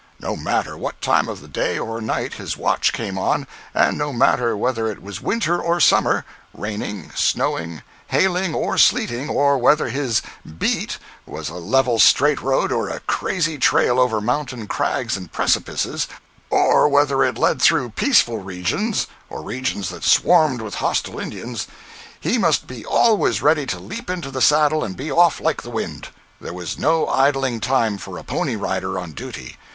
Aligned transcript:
No 0.19 0.35
matter 0.35 0.75
what 0.75 0.99
time 0.99 1.27
of 1.27 1.41
the 1.41 1.47
day 1.47 1.77
or 1.77 2.01
night 2.01 2.33
his 2.33 2.57
watch 2.57 2.91
came 2.91 3.19
on, 3.19 3.45
and 3.71 3.99
no 3.99 4.11
matter 4.11 4.57
whether 4.57 4.87
it 4.87 4.99
was 4.99 5.21
winter 5.21 5.61
or 5.61 5.79
summer, 5.79 6.25
raining, 6.55 7.11
snowing, 7.13 7.83
hailing, 8.07 8.55
or 8.55 8.79
sleeting, 8.79 9.29
or 9.29 9.59
whether 9.59 9.89
his 9.89 10.23
"beat" 10.57 10.97
was 11.27 11.49
a 11.49 11.53
level 11.53 11.99
straight 11.99 12.41
road 12.41 12.71
or 12.71 12.89
a 12.89 12.99
crazy 13.01 13.59
trail 13.59 13.99
over 13.99 14.19
mountain 14.19 14.65
crags 14.65 15.15
and 15.15 15.31
precipices, 15.31 16.07
or 16.49 16.89
whether 16.89 17.23
it 17.23 17.37
led 17.37 17.61
through 17.61 17.91
peaceful 17.91 18.39
regions 18.39 19.05
or 19.29 19.43
regions 19.43 19.89
that 19.89 20.03
swarmed 20.03 20.63
with 20.63 20.73
hostile 20.81 21.19
Indians, 21.19 21.67
he 22.19 22.39
must 22.39 22.65
be 22.65 22.83
always 22.83 23.43
ready 23.43 23.67
to 23.67 23.77
leap 23.77 24.09
into 24.09 24.31
the 24.31 24.41
saddle 24.41 24.83
and 24.83 24.97
be 24.97 25.11
off 25.11 25.39
like 25.39 25.61
the 25.61 25.69
wind! 25.69 26.07
There 26.39 26.53
was 26.53 26.79
no 26.79 27.07
idling 27.07 27.59
time 27.59 27.99
for 27.99 28.17
a 28.17 28.23
pony 28.23 28.55
rider 28.55 28.97
on 28.97 29.11
duty. 29.11 29.57